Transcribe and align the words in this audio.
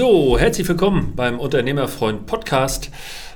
So, 0.00 0.38
herzlich 0.38 0.66
willkommen 0.66 1.12
beim 1.14 1.38
Unternehmerfreund 1.38 2.24
Podcast. 2.24 2.90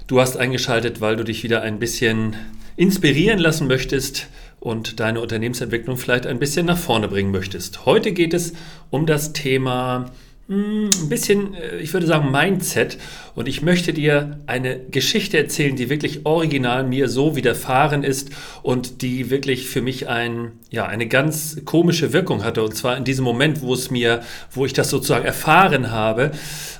Du 0.06 0.18
hast 0.18 0.38
eingeschaltet, 0.38 1.02
weil 1.02 1.14
du 1.14 1.22
dich 1.22 1.44
wieder 1.44 1.60
ein 1.60 1.78
bisschen 1.78 2.36
inspirieren 2.74 3.38
lassen 3.38 3.66
möchtest 3.66 4.28
und 4.60 4.98
deine 4.98 5.20
Unternehmensentwicklung 5.20 5.98
vielleicht 5.98 6.26
ein 6.26 6.38
bisschen 6.38 6.64
nach 6.64 6.78
vorne 6.78 7.08
bringen 7.08 7.32
möchtest. 7.32 7.84
Heute 7.84 8.12
geht 8.12 8.32
es 8.32 8.54
um 8.88 9.04
das 9.04 9.34
Thema 9.34 10.06
ein 10.48 10.90
bisschen, 11.08 11.54
äh, 11.54 11.78
ich 11.78 11.92
würde 11.92 12.06
sagen, 12.06 12.30
Mindset. 12.30 12.98
Und 13.34 13.48
ich 13.48 13.62
möchte 13.62 13.92
dir 13.92 14.40
eine 14.46 14.78
Geschichte 14.78 15.38
erzählen, 15.38 15.74
die 15.74 15.88
wirklich 15.88 16.26
original 16.26 16.84
mir 16.84 17.08
so 17.08 17.34
widerfahren 17.34 18.04
ist 18.04 18.30
und 18.62 19.02
die 19.02 19.30
wirklich 19.30 19.66
für 19.66 19.80
mich 19.80 20.08
ein, 20.08 20.52
ja, 20.70 20.86
eine 20.86 21.08
ganz 21.08 21.64
komische 21.64 22.12
Wirkung 22.12 22.44
hatte. 22.44 22.62
Und 22.62 22.76
zwar 22.76 22.96
in 22.96 23.04
diesem 23.04 23.24
Moment, 23.24 23.62
wo 23.62 23.72
es 23.72 23.90
mir, 23.90 24.20
wo 24.50 24.66
ich 24.66 24.74
das 24.74 24.90
sozusagen 24.90 25.24
erfahren 25.24 25.90
habe. 25.90 26.32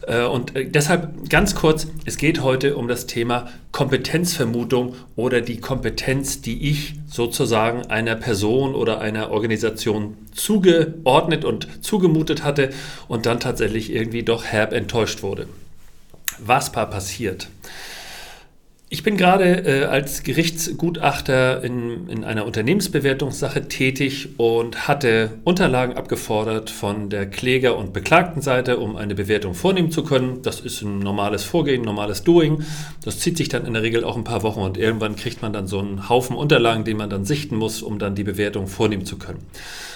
Äh, 0.07 0.25
und 0.25 0.55
äh, 0.55 0.67
deshalb 0.67 1.31
ganz 1.31 1.55
kurz, 1.55 1.87
es 2.05 2.19
geht 2.19 2.43
heute 2.43 2.77
um 2.77 2.87
das 2.87 3.07
Thema 3.07 3.49
Kompetenzvermutung 3.75 4.95
oder 5.17 5.41
die 5.41 5.59
Kompetenz, 5.59 6.41
die 6.41 6.71
ich 6.71 6.95
sozusagen 7.09 7.85
einer 7.87 8.15
Person 8.15 8.73
oder 8.73 9.01
einer 9.01 9.33
Organisation 9.33 10.17
zugeordnet 10.33 11.45
und 11.45 11.85
zugemutet 11.85 12.45
hatte 12.45 12.71
und 13.09 13.27
dann 13.27 13.41
tatsächlich 13.41 13.93
irgendwie 13.93 14.23
doch 14.23 14.45
herb 14.45 14.73
enttäuscht 14.73 15.25
wurde. 15.25 15.49
Was 16.39 16.71
passiert? 16.71 17.49
Ich 18.91 19.03
bin 19.03 19.17
gerade 19.17 19.65
äh, 19.67 19.85
als 19.87 20.23
Gerichtsgutachter 20.25 21.65
in, 21.65 22.07
in 22.09 22.23
einer 22.23 22.45
Unternehmensbewertungssache 22.45 23.67
tätig 23.67 24.29
und 24.37 24.87
hatte 24.87 25.39
Unterlagen 25.43 25.97
abgefordert 25.97 26.69
von 26.69 27.09
der 27.09 27.27
Kläger- 27.27 27.79
und 27.79 27.95
Beklagtenseite, 27.95 28.77
um 28.77 28.97
eine 28.97 29.15
Bewertung 29.15 29.55
vornehmen 29.55 29.91
zu 29.91 30.05
können. 30.05 30.43
Das 30.43 30.61
ist 30.61 30.83
ein 30.83 30.99
normales 30.99 31.45
Vorgehen, 31.45 31.83
normales 31.83 32.25
Doing. 32.25 32.63
Das 33.03 33.21
zieht 33.21 33.39
sich 33.39 33.49
dann 33.49 33.65
in 33.67 33.73
der 33.73 33.83
Regel 33.83 34.05
auch 34.05 34.17
ein 34.19 34.25
paar 34.25 34.43
Wochen 34.43 34.61
und 34.61 34.77
irgendwann 34.77 35.17
kriegt 35.17 35.41
man 35.41 35.55
dann 35.55 35.67
so 35.67 35.79
einen 35.79 36.11
Haufen 36.11 36.37
Unterlagen, 36.37 36.85
den 36.85 36.99
man 36.99 37.09
dann 37.09 37.25
sichten 37.25 37.57
muss, 37.57 37.83
um 37.83 37.99
dann 37.99 38.15
die 38.15 38.25
Bewertung 38.25 38.67
vornehmen 38.67 39.07
zu 39.07 39.17
können. 39.17 39.41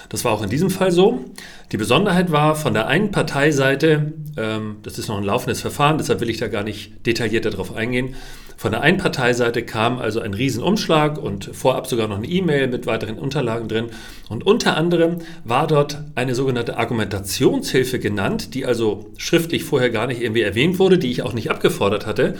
Das 0.08 0.24
war 0.24 0.32
auch 0.32 0.42
in 0.42 0.48
diesem 0.48 0.70
Fall 0.70 0.90
so. 0.90 1.26
Die 1.72 1.76
Besonderheit 1.76 2.32
war 2.32 2.56
von 2.56 2.72
der 2.72 2.86
einen 2.86 3.10
Parteiseite, 3.10 4.14
ähm, 4.38 4.76
das 4.82 4.98
ist 4.98 5.08
noch 5.08 5.18
ein 5.18 5.24
laufendes 5.24 5.60
Verfahren, 5.60 5.98
deshalb 5.98 6.20
will 6.20 6.30
ich 6.30 6.38
da 6.38 6.48
gar 6.48 6.64
nicht 6.64 7.06
detaillierter 7.06 7.50
darauf 7.50 7.76
eingehen, 7.76 8.14
von 8.58 8.72
der 8.72 8.80
Einparteiseite 8.80 9.62
kam 9.62 10.00
also 10.00 10.18
ein 10.18 10.34
Riesenumschlag 10.34 11.16
und 11.16 11.48
vorab 11.54 11.86
sogar 11.86 12.08
noch 12.08 12.16
eine 12.16 12.26
E-Mail 12.26 12.66
mit 12.66 12.86
weiteren 12.86 13.16
Unterlagen 13.16 13.68
drin. 13.68 13.86
Und 14.28 14.44
unter 14.44 14.76
anderem 14.76 15.18
war 15.44 15.68
dort 15.68 16.02
eine 16.16 16.34
sogenannte 16.34 16.76
Argumentationshilfe 16.76 18.00
genannt, 18.00 18.54
die 18.54 18.66
also 18.66 19.12
schriftlich 19.16 19.62
vorher 19.62 19.90
gar 19.90 20.08
nicht 20.08 20.20
irgendwie 20.20 20.42
erwähnt 20.42 20.80
wurde, 20.80 20.98
die 20.98 21.08
ich 21.08 21.22
auch 21.22 21.34
nicht 21.34 21.52
abgefordert 21.52 22.04
hatte. 22.04 22.34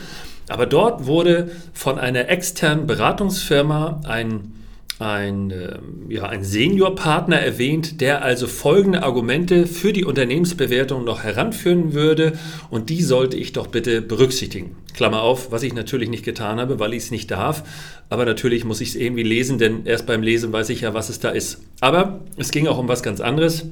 Aber 0.49 0.65
dort 0.65 1.05
wurde 1.05 1.51
von 1.71 1.97
einer 1.97 2.27
externen 2.27 2.85
Beratungsfirma 2.85 4.01
ein 4.05 4.55
ein, 4.99 5.51
ähm, 5.51 6.11
ja, 6.11 6.25
ein 6.25 6.43
Seniorpartner 6.43 7.37
erwähnt, 7.37 8.01
der 8.01 8.21
also 8.21 8.47
folgende 8.47 9.01
Argumente 9.03 9.65
für 9.65 9.93
die 9.93 10.03
Unternehmensbewertung 10.03 11.05
noch 11.05 11.23
heranführen 11.23 11.93
würde 11.93 12.33
und 12.69 12.89
die 12.89 13.01
sollte 13.01 13.37
ich 13.37 13.53
doch 13.53 13.67
bitte 13.67 14.01
berücksichtigen. 14.01 14.75
Klammer 14.99 15.21
auf, 15.21 15.49
was 15.49 15.63
ich 15.63 15.73
natürlich 15.73 16.09
nicht 16.09 16.25
getan 16.25 16.59
habe, 16.59 16.77
weil 16.77 16.93
ich 16.93 17.03
es 17.03 17.11
nicht 17.11 17.31
darf, 17.31 17.63
aber 18.09 18.25
natürlich 18.25 18.65
muss 18.65 18.81
ich 18.81 18.89
es 18.89 18.95
irgendwie 18.95 19.23
lesen, 19.23 19.57
denn 19.57 19.85
erst 19.85 20.05
beim 20.05 20.21
Lesen 20.21 20.51
weiß 20.51 20.67
ich 20.71 20.81
ja, 20.81 20.93
was 20.93 21.07
es 21.07 21.21
da 21.21 21.29
ist. 21.29 21.61
Aber 21.79 22.19
es 22.35 22.51
ging 22.51 22.67
auch 22.67 22.77
um 22.77 22.89
was 22.89 23.01
ganz 23.01 23.21
anderes. 23.21 23.63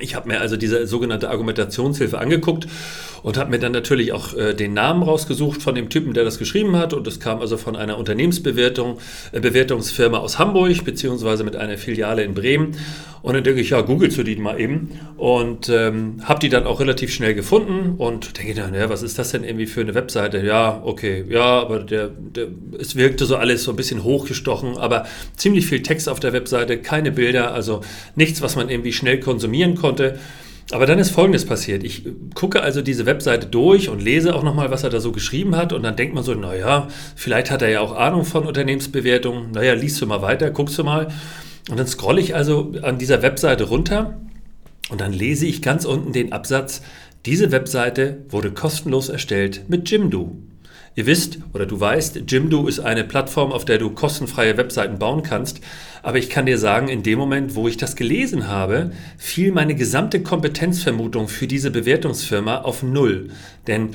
Ich 0.00 0.14
habe 0.14 0.28
mir 0.28 0.38
also 0.38 0.58
diese 0.58 0.86
sogenannte 0.86 1.30
Argumentationshilfe 1.30 2.18
angeguckt 2.18 2.66
und 3.22 3.36
habe 3.36 3.50
mir 3.50 3.58
dann 3.58 3.72
natürlich 3.72 4.12
auch 4.12 4.34
äh, 4.34 4.54
den 4.54 4.74
Namen 4.74 5.02
rausgesucht 5.02 5.62
von 5.62 5.74
dem 5.74 5.88
Typen, 5.88 6.14
der 6.14 6.24
das 6.24 6.38
geschrieben 6.38 6.76
hat. 6.76 6.92
Und 6.92 7.06
es 7.06 7.20
kam 7.20 7.40
also 7.40 7.56
von 7.56 7.76
einer 7.76 7.98
Unternehmensbewertung, 7.98 8.98
äh, 9.32 9.40
Bewertungsfirma 9.40 10.18
aus 10.18 10.38
Hamburg, 10.38 10.84
beziehungsweise 10.84 11.44
mit 11.44 11.56
einer 11.56 11.78
Filiale 11.78 12.22
in 12.22 12.34
Bremen. 12.34 12.76
Und 13.22 13.34
dann 13.34 13.44
denke 13.44 13.60
ich, 13.60 13.70
ja, 13.70 13.82
googelst 13.82 14.16
du 14.16 14.22
die 14.22 14.36
mal 14.36 14.58
eben. 14.58 14.98
Und 15.18 15.68
ähm, 15.68 16.22
habe 16.24 16.40
die 16.40 16.48
dann 16.48 16.64
auch 16.64 16.80
relativ 16.80 17.12
schnell 17.12 17.34
gefunden 17.34 17.96
und 17.98 18.38
denke 18.38 18.54
dann, 18.54 18.74
ja, 18.74 18.88
was 18.88 19.02
ist 19.02 19.18
das 19.18 19.32
denn 19.32 19.44
irgendwie 19.44 19.66
für 19.66 19.82
eine 19.82 19.94
Webseite? 19.94 20.42
Ja, 20.44 20.80
okay, 20.84 21.24
ja, 21.28 21.60
aber 21.60 21.80
der, 21.80 22.08
der, 22.08 22.46
es 22.78 22.96
wirkte 22.96 23.26
so 23.26 23.36
alles 23.36 23.64
so 23.64 23.72
ein 23.72 23.76
bisschen 23.76 24.04
hochgestochen, 24.04 24.78
aber 24.78 25.06
ziemlich 25.36 25.66
viel 25.66 25.82
Text 25.82 26.08
auf 26.08 26.20
der 26.20 26.32
Webseite, 26.32 26.78
keine 26.78 27.12
Bilder, 27.12 27.52
also 27.52 27.82
nichts, 28.16 28.40
was 28.40 28.56
man 28.56 28.70
irgendwie 28.70 28.92
schnell 28.92 29.20
konsumieren 29.20 29.74
konnte. 29.74 30.18
Aber 30.72 30.86
dann 30.86 30.98
ist 30.98 31.10
Folgendes 31.10 31.44
passiert. 31.44 31.82
Ich 31.82 32.04
gucke 32.34 32.62
also 32.62 32.80
diese 32.80 33.04
Webseite 33.06 33.46
durch 33.46 33.88
und 33.88 34.00
lese 34.00 34.34
auch 34.34 34.42
nochmal, 34.42 34.70
was 34.70 34.84
er 34.84 34.90
da 34.90 35.00
so 35.00 35.10
geschrieben 35.10 35.56
hat. 35.56 35.72
Und 35.72 35.82
dann 35.82 35.96
denkt 35.96 36.14
man 36.14 36.22
so, 36.22 36.34
naja, 36.34 36.88
vielleicht 37.16 37.50
hat 37.50 37.62
er 37.62 37.70
ja 37.70 37.80
auch 37.80 37.96
Ahnung 37.96 38.24
von 38.24 38.46
Unternehmensbewertungen. 38.46 39.50
Naja, 39.50 39.74
liest 39.74 40.00
du 40.00 40.06
mal 40.06 40.22
weiter, 40.22 40.50
guckst 40.50 40.78
du 40.78 40.84
mal. 40.84 41.08
Und 41.68 41.78
dann 41.78 41.86
scrolle 41.86 42.20
ich 42.20 42.34
also 42.34 42.72
an 42.82 42.98
dieser 42.98 43.22
Webseite 43.22 43.64
runter 43.64 44.18
und 44.90 45.00
dann 45.00 45.12
lese 45.12 45.46
ich 45.46 45.62
ganz 45.62 45.84
unten 45.84 46.12
den 46.12 46.32
Absatz, 46.32 46.82
diese 47.26 47.52
Webseite 47.52 48.24
wurde 48.28 48.50
kostenlos 48.50 49.08
erstellt 49.08 49.64
mit 49.68 49.88
Jimdo. 49.90 50.36
Ihr 50.96 51.06
wisst 51.06 51.38
oder 51.54 51.66
du 51.66 51.78
weißt, 51.78 52.22
Jimdo 52.26 52.66
ist 52.66 52.80
eine 52.80 53.04
Plattform, 53.04 53.52
auf 53.52 53.64
der 53.64 53.78
du 53.78 53.90
kostenfreie 53.90 54.56
Webseiten 54.56 54.98
bauen 54.98 55.22
kannst. 55.22 55.60
Aber 56.02 56.18
ich 56.18 56.30
kann 56.30 56.46
dir 56.46 56.58
sagen, 56.58 56.88
in 56.88 57.02
dem 57.02 57.18
Moment, 57.18 57.54
wo 57.54 57.68
ich 57.68 57.76
das 57.76 57.94
gelesen 57.94 58.48
habe, 58.48 58.90
fiel 59.16 59.52
meine 59.52 59.74
gesamte 59.74 60.22
Kompetenzvermutung 60.22 61.28
für 61.28 61.46
diese 61.46 61.70
Bewertungsfirma 61.70 62.62
auf 62.62 62.82
Null. 62.82 63.30
Denn 63.66 63.90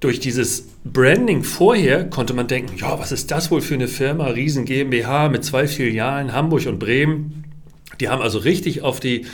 durch 0.00 0.20
dieses 0.20 0.68
Branding 0.84 1.42
vorher 1.42 2.08
konnte 2.08 2.34
man 2.34 2.46
denken, 2.46 2.76
ja, 2.76 2.98
was 2.98 3.10
ist 3.10 3.30
das 3.30 3.50
wohl 3.50 3.60
für 3.60 3.74
eine 3.74 3.88
Firma? 3.88 4.26
Riesen 4.26 4.64
GmbH 4.64 5.28
mit 5.28 5.44
zwei 5.44 5.66
Filialen, 5.66 6.32
Hamburg 6.32 6.66
und 6.66 6.78
Bremen. 6.78 7.44
Die 8.00 8.08
haben 8.08 8.22
also 8.22 8.38
richtig 8.38 8.82
auf 8.82 9.00
die 9.00 9.26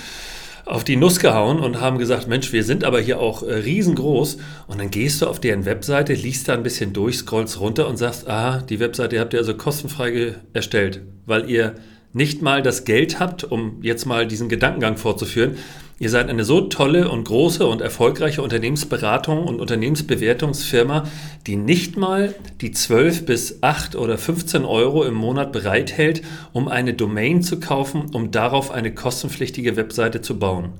auf 0.64 0.84
die 0.84 0.96
Nuss 0.96 1.20
gehauen 1.20 1.60
und 1.60 1.80
haben 1.80 1.98
gesagt, 1.98 2.26
Mensch, 2.26 2.52
wir 2.52 2.64
sind 2.64 2.84
aber 2.84 3.00
hier 3.00 3.20
auch 3.20 3.42
äh, 3.42 3.52
riesengroß. 3.52 4.38
Und 4.66 4.80
dann 4.80 4.90
gehst 4.90 5.22
du 5.22 5.26
auf 5.26 5.40
deren 5.40 5.66
Webseite, 5.66 6.14
liest 6.14 6.48
da 6.48 6.54
ein 6.54 6.62
bisschen 6.62 6.92
durch, 6.92 7.18
scrollst 7.18 7.60
runter 7.60 7.88
und 7.88 7.96
sagst, 7.96 8.28
aha, 8.28 8.62
die 8.62 8.80
Webseite 8.80 9.20
habt 9.20 9.34
ihr 9.34 9.40
also 9.40 9.54
kostenfrei 9.54 10.34
erstellt, 10.52 11.02
weil 11.26 11.50
ihr 11.50 11.74
nicht 12.12 12.42
mal 12.42 12.62
das 12.62 12.84
Geld 12.84 13.18
habt, 13.20 13.44
um 13.44 13.82
jetzt 13.82 14.06
mal 14.06 14.26
diesen 14.26 14.48
Gedankengang 14.48 14.96
fortzuführen. 14.96 15.56
Ihr 16.00 16.10
seid 16.10 16.28
eine 16.28 16.44
so 16.44 16.62
tolle 16.62 17.08
und 17.08 17.24
große 17.24 17.64
und 17.64 17.80
erfolgreiche 17.80 18.42
Unternehmensberatung 18.42 19.44
und 19.44 19.60
Unternehmensbewertungsfirma, 19.60 21.04
die 21.46 21.54
nicht 21.54 21.96
mal 21.96 22.34
die 22.60 22.72
12 22.72 23.26
bis 23.26 23.62
8 23.62 23.94
oder 23.94 24.18
15 24.18 24.64
Euro 24.64 25.04
im 25.04 25.14
Monat 25.14 25.52
bereithält, 25.52 26.22
um 26.52 26.66
eine 26.66 26.94
Domain 26.94 27.42
zu 27.42 27.60
kaufen, 27.60 28.06
um 28.12 28.32
darauf 28.32 28.72
eine 28.72 28.92
kostenpflichtige 28.92 29.76
Webseite 29.76 30.20
zu 30.20 30.36
bauen. 30.36 30.72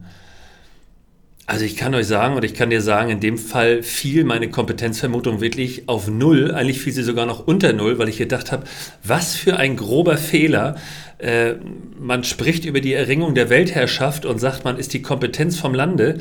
Also 1.46 1.66
ich 1.66 1.76
kann 1.76 1.94
euch 1.94 2.06
sagen, 2.06 2.36
oder 2.36 2.46
ich 2.46 2.54
kann 2.54 2.70
dir 2.70 2.80
sagen, 2.80 3.10
in 3.10 3.20
dem 3.20 3.36
Fall 3.36 3.82
fiel 3.82 4.24
meine 4.24 4.48
Kompetenzvermutung 4.48 5.42
wirklich 5.42 5.88
auf 5.90 6.08
Null. 6.08 6.52
Eigentlich 6.52 6.80
fiel 6.80 6.92
sie 6.94 7.02
sogar 7.02 7.26
noch 7.26 7.46
unter 7.46 7.74
Null, 7.74 7.98
weil 7.98 8.08
ich 8.08 8.16
gedacht 8.16 8.50
habe, 8.50 8.64
was 9.02 9.34
für 9.34 9.58
ein 9.58 9.76
grober 9.76 10.16
Fehler. 10.16 10.76
Äh, 11.18 11.54
man 12.00 12.24
spricht 12.24 12.64
über 12.64 12.80
die 12.80 12.94
Erringung 12.94 13.34
der 13.34 13.50
Weltherrschaft 13.50 14.24
und 14.24 14.38
sagt, 14.38 14.64
man 14.64 14.78
ist 14.78 14.94
die 14.94 15.02
Kompetenz 15.02 15.58
vom 15.58 15.74
Lande. 15.74 16.18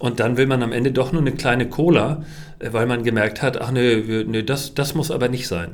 Und 0.00 0.18
dann 0.18 0.36
will 0.36 0.46
man 0.46 0.60
am 0.64 0.72
Ende 0.72 0.90
doch 0.90 1.12
nur 1.12 1.20
eine 1.20 1.32
kleine 1.32 1.68
Cola, 1.68 2.24
äh, 2.58 2.72
weil 2.72 2.86
man 2.86 3.04
gemerkt 3.04 3.42
hat, 3.42 3.60
ach 3.60 3.70
nö, 3.70 4.24
nö 4.26 4.42
das, 4.42 4.74
das 4.74 4.96
muss 4.96 5.12
aber 5.12 5.28
nicht 5.28 5.46
sein. 5.46 5.70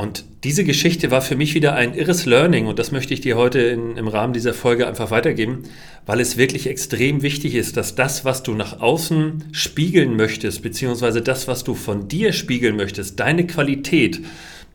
Und 0.00 0.24
diese 0.44 0.62
Geschichte 0.62 1.10
war 1.10 1.22
für 1.22 1.34
mich 1.34 1.56
wieder 1.56 1.74
ein 1.74 1.92
irres 1.92 2.24
Learning 2.24 2.68
und 2.68 2.78
das 2.78 2.92
möchte 2.92 3.12
ich 3.12 3.20
dir 3.20 3.36
heute 3.36 3.58
in, 3.58 3.96
im 3.96 4.06
Rahmen 4.06 4.32
dieser 4.32 4.54
Folge 4.54 4.86
einfach 4.86 5.10
weitergeben, 5.10 5.64
weil 6.06 6.20
es 6.20 6.36
wirklich 6.36 6.68
extrem 6.68 7.22
wichtig 7.22 7.56
ist, 7.56 7.76
dass 7.76 7.96
das, 7.96 8.24
was 8.24 8.44
du 8.44 8.54
nach 8.54 8.80
außen 8.80 9.46
spiegeln 9.50 10.14
möchtest, 10.14 10.62
beziehungsweise 10.62 11.20
das, 11.20 11.48
was 11.48 11.64
du 11.64 11.74
von 11.74 12.06
dir 12.06 12.32
spiegeln 12.32 12.76
möchtest, 12.76 13.18
deine 13.18 13.44
Qualität, 13.44 14.20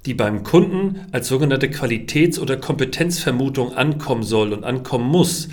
die 0.06 0.14
beim 0.14 0.44
Kunden 0.44 1.00
als 1.14 1.30
sogenannte 1.30 1.70
Qualitäts- 1.70 2.38
oder 2.38 2.58
Kompetenzvermutung 2.58 3.72
ankommen 3.72 4.24
soll 4.24 4.52
und 4.52 4.66
ankommen 4.66 5.08
muss, 5.08 5.48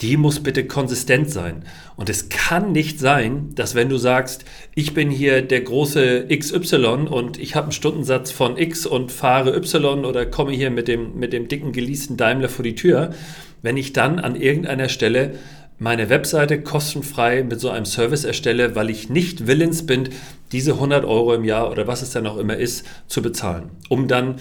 die 0.00 0.16
muss 0.16 0.40
bitte 0.40 0.66
konsistent 0.66 1.30
sein. 1.30 1.64
Und 1.96 2.08
es 2.08 2.28
kann 2.28 2.72
nicht 2.72 2.98
sein, 2.98 3.54
dass 3.54 3.74
wenn 3.74 3.88
du 3.88 3.96
sagst, 3.96 4.44
ich 4.74 4.92
bin 4.92 5.10
hier 5.10 5.42
der 5.42 5.60
große 5.60 6.26
XY 6.28 7.06
und 7.08 7.38
ich 7.38 7.54
habe 7.54 7.66
einen 7.66 7.72
Stundensatz 7.72 8.30
von 8.30 8.56
X 8.56 8.86
und 8.86 9.12
fahre 9.12 9.56
Y 9.56 10.04
oder 10.04 10.26
komme 10.26 10.52
hier 10.52 10.70
mit 10.70 10.88
dem, 10.88 11.18
mit 11.18 11.32
dem 11.32 11.48
dicken 11.48 11.72
geleasten 11.72 12.16
Daimler 12.16 12.48
vor 12.48 12.64
die 12.64 12.74
Tür, 12.74 13.14
wenn 13.62 13.76
ich 13.76 13.92
dann 13.92 14.18
an 14.18 14.36
irgendeiner 14.36 14.88
Stelle 14.88 15.34
meine 15.78 16.08
Webseite 16.08 16.62
kostenfrei 16.62 17.42
mit 17.42 17.60
so 17.60 17.70
einem 17.70 17.84
Service 17.84 18.24
erstelle, 18.24 18.76
weil 18.76 18.90
ich 18.90 19.08
nicht 19.08 19.46
willens 19.46 19.86
bin, 19.86 20.08
diese 20.52 20.74
100 20.74 21.04
Euro 21.04 21.34
im 21.34 21.44
Jahr 21.44 21.70
oder 21.70 21.86
was 21.86 22.02
es 22.02 22.10
dann 22.10 22.26
auch 22.26 22.36
immer 22.36 22.56
ist, 22.56 22.86
zu 23.08 23.22
bezahlen, 23.22 23.70
um 23.88 24.06
dann 24.06 24.36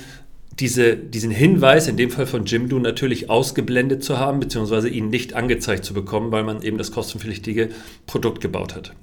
diese, 0.59 0.95
diesen 0.95 1.31
Hinweis, 1.31 1.87
in 1.87 1.97
dem 1.97 2.11
Fall 2.11 2.27
von 2.27 2.45
Jimdo, 2.45 2.77
natürlich 2.79 3.29
ausgeblendet 3.29 4.03
zu 4.03 4.19
haben, 4.19 4.39
beziehungsweise 4.39 4.89
ihn 4.89 5.09
nicht 5.09 5.33
angezeigt 5.33 5.83
zu 5.83 5.93
bekommen, 5.93 6.31
weil 6.31 6.43
man 6.43 6.61
eben 6.61 6.77
das 6.77 6.91
kostenpflichtige 6.91 7.69
Produkt 8.05 8.41
gebaut 8.41 8.75
hat. 8.75 8.93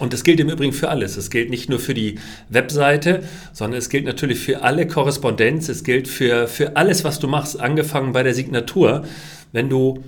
Und 0.00 0.12
das 0.12 0.24
gilt 0.24 0.40
im 0.40 0.50
Übrigen 0.50 0.72
für 0.72 0.88
alles. 0.88 1.16
Es 1.16 1.30
gilt 1.30 1.50
nicht 1.50 1.68
nur 1.68 1.78
für 1.78 1.94
die 1.94 2.16
Webseite, 2.48 3.22
sondern 3.52 3.78
es 3.78 3.88
gilt 3.88 4.04
natürlich 4.04 4.40
für 4.40 4.62
alle 4.62 4.88
Korrespondenz. 4.88 5.68
Es 5.68 5.84
gilt 5.84 6.08
für, 6.08 6.48
für 6.48 6.76
alles, 6.76 7.04
was 7.04 7.20
du 7.20 7.28
machst, 7.28 7.60
angefangen 7.60 8.12
bei 8.12 8.24
der 8.24 8.34
Signatur. 8.34 9.04
Wenn 9.52 9.68
du 9.68 10.02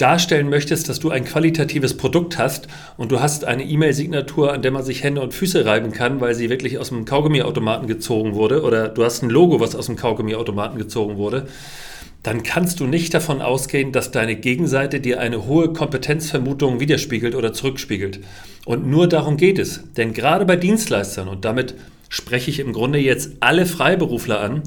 darstellen 0.00 0.48
möchtest, 0.48 0.88
dass 0.88 1.00
du 1.00 1.10
ein 1.10 1.24
qualitatives 1.24 1.96
Produkt 1.96 2.38
hast 2.38 2.68
und 2.96 3.12
du 3.12 3.20
hast 3.20 3.44
eine 3.44 3.64
E-Mail-Signatur, 3.64 4.52
an 4.52 4.62
der 4.62 4.70
man 4.70 4.82
sich 4.82 5.02
Hände 5.02 5.20
und 5.20 5.34
Füße 5.34 5.64
reiben 5.64 5.92
kann, 5.92 6.20
weil 6.20 6.34
sie 6.34 6.50
wirklich 6.50 6.78
aus 6.78 6.88
dem 6.88 7.04
Kaugummiautomaten 7.04 7.86
gezogen 7.86 8.34
wurde, 8.34 8.62
oder 8.62 8.88
du 8.88 9.04
hast 9.04 9.22
ein 9.22 9.30
Logo, 9.30 9.60
was 9.60 9.74
aus 9.74 9.86
dem 9.86 9.96
Kaugummiautomaten 9.96 10.78
gezogen 10.78 11.16
wurde, 11.16 11.46
dann 12.22 12.42
kannst 12.42 12.80
du 12.80 12.86
nicht 12.86 13.14
davon 13.14 13.40
ausgehen, 13.40 13.92
dass 13.92 14.10
deine 14.10 14.36
Gegenseite 14.36 15.00
dir 15.00 15.20
eine 15.20 15.46
hohe 15.46 15.72
Kompetenzvermutung 15.72 16.78
widerspiegelt 16.80 17.34
oder 17.34 17.52
zurückspiegelt. 17.52 18.20
Und 18.66 18.86
nur 18.86 19.08
darum 19.08 19.38
geht 19.38 19.58
es. 19.58 19.80
Denn 19.96 20.12
gerade 20.12 20.44
bei 20.44 20.56
Dienstleistern, 20.56 21.28
und 21.28 21.46
damit 21.46 21.76
spreche 22.10 22.50
ich 22.50 22.60
im 22.60 22.74
Grunde 22.74 22.98
jetzt 22.98 23.32
alle 23.40 23.64
Freiberufler 23.64 24.40
an, 24.40 24.62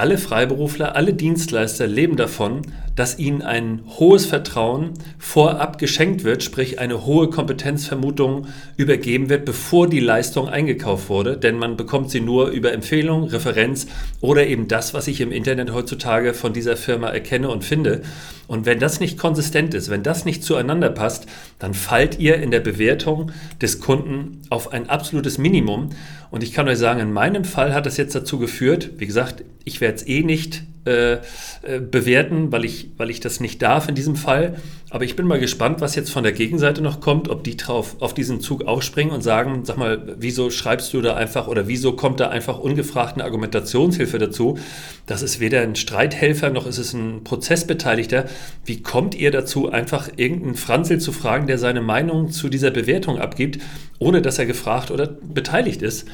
alle 0.00 0.16
Freiberufler, 0.16 0.96
alle 0.96 1.12
Dienstleister 1.12 1.86
leben 1.86 2.16
davon, 2.16 2.62
dass 2.96 3.18
ihnen 3.18 3.42
ein 3.42 3.82
hohes 3.98 4.24
Vertrauen 4.24 4.94
vorab 5.18 5.76
geschenkt 5.76 6.24
wird, 6.24 6.42
sprich 6.42 6.78
eine 6.78 7.04
hohe 7.04 7.28
Kompetenzvermutung 7.28 8.46
übergeben 8.78 9.28
wird, 9.28 9.44
bevor 9.44 9.88
die 9.88 10.00
Leistung 10.00 10.48
eingekauft 10.48 11.10
wurde. 11.10 11.36
Denn 11.36 11.58
man 11.58 11.76
bekommt 11.76 12.10
sie 12.10 12.20
nur 12.20 12.48
über 12.48 12.72
Empfehlung, 12.72 13.24
Referenz 13.24 13.88
oder 14.22 14.46
eben 14.46 14.68
das, 14.68 14.94
was 14.94 15.06
ich 15.06 15.20
im 15.20 15.32
Internet 15.32 15.70
heutzutage 15.70 16.32
von 16.32 16.54
dieser 16.54 16.78
Firma 16.78 17.10
erkenne 17.10 17.50
und 17.50 17.62
finde. 17.62 18.00
Und 18.48 18.66
wenn 18.66 18.80
das 18.80 19.00
nicht 19.00 19.18
konsistent 19.18 19.74
ist, 19.74 19.90
wenn 19.90 20.02
das 20.02 20.24
nicht 20.24 20.42
zueinander 20.42 20.88
passt, 20.88 21.26
dann 21.58 21.74
fallt 21.74 22.18
ihr 22.18 22.36
in 22.36 22.50
der 22.50 22.60
Bewertung 22.60 23.32
des 23.60 23.80
Kunden 23.80 24.42
auf 24.48 24.72
ein 24.72 24.88
absolutes 24.88 25.36
Minimum. 25.36 25.90
Und 26.30 26.42
ich 26.42 26.52
kann 26.52 26.68
euch 26.68 26.78
sagen, 26.78 27.00
in 27.00 27.12
meinem 27.12 27.44
Fall 27.44 27.74
hat 27.74 27.86
es 27.86 27.96
jetzt 27.96 28.14
dazu 28.14 28.38
geführt, 28.38 28.90
wie 28.98 29.06
gesagt, 29.06 29.44
ich 29.64 29.80
werde 29.80 29.96
es 29.96 30.06
eh 30.06 30.22
nicht 30.22 30.62
äh, 30.86 31.12
äh, 31.12 31.78
bewerten, 31.78 32.52
weil 32.52 32.64
ich, 32.64 32.92
weil 32.96 33.10
ich 33.10 33.20
das 33.20 33.38
nicht 33.38 33.60
darf 33.60 33.88
in 33.90 33.94
diesem 33.94 34.16
Fall. 34.16 34.56
Aber 34.88 35.04
ich 35.04 35.14
bin 35.14 35.26
mal 35.26 35.38
gespannt, 35.38 35.82
was 35.82 35.94
jetzt 35.94 36.10
von 36.10 36.22
der 36.22 36.32
Gegenseite 36.32 36.80
noch 36.80 37.00
kommt, 37.00 37.28
ob 37.28 37.44
die 37.44 37.58
drauf 37.58 37.96
auf 38.00 38.14
diesen 38.14 38.40
Zug 38.40 38.64
aufspringen 38.64 39.12
und 39.12 39.20
sagen, 39.20 39.66
sag 39.66 39.76
mal, 39.76 40.16
wieso 40.18 40.48
schreibst 40.48 40.94
du 40.94 41.02
da 41.02 41.16
einfach 41.16 41.48
oder 41.48 41.68
wieso 41.68 41.92
kommt 41.92 42.18
da 42.18 42.30
einfach 42.30 42.58
ungefragt 42.58 43.14
eine 43.14 43.24
Argumentationshilfe 43.24 44.18
dazu? 44.18 44.58
Das 45.04 45.20
ist 45.20 45.38
weder 45.38 45.60
ein 45.60 45.76
Streithelfer 45.76 46.48
noch 46.48 46.66
ist 46.66 46.78
es 46.78 46.94
ein 46.94 47.24
Prozessbeteiligter. 47.24 48.24
Wie 48.64 48.82
kommt 48.82 49.14
ihr 49.14 49.30
dazu, 49.30 49.70
einfach 49.70 50.08
irgendeinen 50.16 50.54
Franzel 50.54 50.98
zu 50.98 51.12
fragen, 51.12 51.46
der 51.46 51.58
seine 51.58 51.82
Meinung 51.82 52.30
zu 52.30 52.48
dieser 52.48 52.70
Bewertung 52.70 53.18
abgibt, 53.18 53.58
ohne 53.98 54.22
dass 54.22 54.38
er 54.38 54.46
gefragt 54.46 54.90
oder 54.90 55.06
beteiligt 55.06 55.82
ist? 55.82 56.08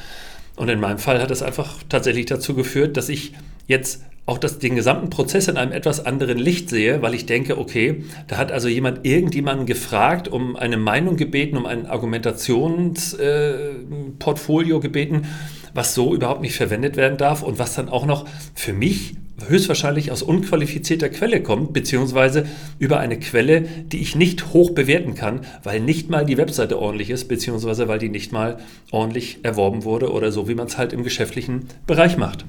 Und 0.57 0.67
in 0.67 0.81
meinem 0.81 0.97
Fall 0.97 1.21
hat 1.21 1.31
es 1.31 1.41
einfach 1.41 1.75
tatsächlich 1.87 2.25
dazu 2.25 2.53
geführt, 2.53 2.97
dass 2.97 3.07
ich 3.07 3.33
jetzt 3.67 4.03
auch 4.27 4.37
das, 4.37 4.59
den 4.59 4.75
gesamten 4.75 5.09
Prozess 5.09 5.47
in 5.47 5.57
einem 5.57 5.71
etwas 5.71 6.05
anderen 6.05 6.37
Licht 6.37 6.69
sehe, 6.69 7.01
weil 7.01 7.15
ich 7.15 7.25
denke, 7.25 7.57
okay, 7.57 8.03
da 8.27 8.37
hat 8.37 8.51
also 8.51 8.67
jemand 8.67 9.07
irgendjemanden 9.07 9.65
gefragt, 9.65 10.27
um 10.27 10.55
eine 10.57 10.77
Meinung 10.77 11.15
gebeten, 11.15 11.57
um 11.57 11.65
ein 11.65 11.87
Argumentationsportfolio 11.87 14.77
äh, 14.77 14.81
gebeten, 14.81 15.25
was 15.73 15.95
so 15.95 16.13
überhaupt 16.13 16.41
nicht 16.41 16.55
verwendet 16.55 16.97
werden 16.97 17.17
darf 17.17 17.41
und 17.41 17.57
was 17.57 17.75
dann 17.75 17.87
auch 17.87 18.05
noch 18.05 18.25
für 18.53 18.73
mich 18.73 19.15
höchstwahrscheinlich 19.47 20.11
aus 20.11 20.23
unqualifizierter 20.23 21.07
Quelle 21.07 21.41
kommt, 21.41 21.71
beziehungsweise 21.71 22.45
über 22.79 22.99
eine 22.99 23.17
Quelle, 23.19 23.61
die 23.61 24.01
ich 24.01 24.13
nicht 24.15 24.51
hoch 24.51 24.71
bewerten 24.71 25.15
kann, 25.15 25.45
weil 25.63 25.79
nicht 25.79 26.09
mal 26.09 26.25
die 26.25 26.37
Webseite 26.37 26.77
ordentlich 26.79 27.11
ist, 27.11 27.29
beziehungsweise 27.29 27.87
weil 27.87 27.99
die 27.99 28.09
nicht 28.09 28.33
mal 28.33 28.57
ordentlich 28.91 29.37
erworben 29.43 29.85
wurde 29.85 30.11
oder 30.11 30.33
so, 30.33 30.49
wie 30.49 30.55
man 30.55 30.67
es 30.67 30.77
halt 30.77 30.91
im 30.91 31.03
geschäftlichen 31.03 31.69
Bereich 31.85 32.17
macht. 32.17 32.43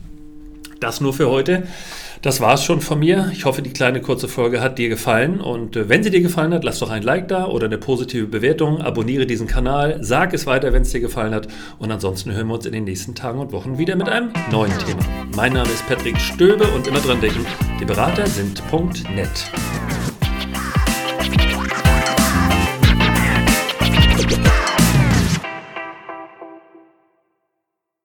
Das 0.80 1.00
nur 1.00 1.12
für 1.12 1.28
heute. 1.28 1.64
Das 2.22 2.40
war 2.40 2.54
es 2.54 2.64
schon 2.64 2.80
von 2.80 2.98
mir. 2.98 3.30
Ich 3.32 3.44
hoffe, 3.44 3.62
die 3.62 3.70
kleine 3.72 4.00
kurze 4.00 4.28
Folge 4.28 4.60
hat 4.60 4.78
dir 4.78 4.88
gefallen. 4.88 5.40
Und 5.40 5.76
äh, 5.76 5.88
wenn 5.88 6.02
sie 6.02 6.10
dir 6.10 6.20
gefallen 6.20 6.52
hat, 6.52 6.64
lass 6.64 6.80
doch 6.80 6.90
ein 6.90 7.02
Like 7.02 7.28
da 7.28 7.46
oder 7.46 7.66
eine 7.66 7.78
positive 7.78 8.26
Bewertung. 8.26 8.80
Abonniere 8.80 9.26
diesen 9.26 9.46
Kanal. 9.46 9.98
Sag 10.00 10.34
es 10.34 10.46
weiter, 10.46 10.72
wenn 10.72 10.82
es 10.82 10.90
dir 10.90 11.00
gefallen 11.00 11.34
hat. 11.34 11.48
Und 11.78 11.90
ansonsten 11.90 12.32
hören 12.32 12.48
wir 12.48 12.54
uns 12.54 12.66
in 12.66 12.72
den 12.72 12.84
nächsten 12.84 13.14
Tagen 13.14 13.38
und 13.38 13.52
Wochen 13.52 13.78
wieder 13.78 13.96
mit 13.96 14.08
einem 14.08 14.30
neuen 14.50 14.76
Thema. 14.78 15.00
Mein 15.36 15.52
Name 15.52 15.70
ist 15.70 15.86
Patrick 15.86 16.19
Stöbe 16.19 16.66
und 16.69 16.86
immer 16.86 17.00
dran 17.00 17.20
denken, 17.20 17.46
die 17.80 17.84
Berater 17.84 18.26
sind.net. 18.26 19.88